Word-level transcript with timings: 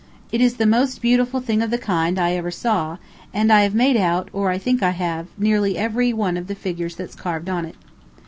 It 0.31 0.41
is 0.41 0.55
the 0.55 0.65
most 0.65 0.99
beautiful 0.99 1.41
thing 1.41 1.61
of 1.61 1.69
the 1.69 1.77
kind 1.77 2.17
I 2.17 2.31
ever 2.31 2.49
saw, 2.49 2.97
and 3.35 3.53
I 3.53 3.61
have 3.61 3.75
made 3.75 3.95
out, 3.95 4.29
or 4.33 4.57
think 4.57 4.81
I 4.81 4.89
have, 4.97 5.27
nearly 5.37 5.77
every 5.77 6.11
one 6.11 6.37
of 6.37 6.47
the 6.47 6.55
figures 6.55 6.95
that's 6.95 7.13
carved 7.13 7.49
on 7.51 7.65
it. 7.65 7.75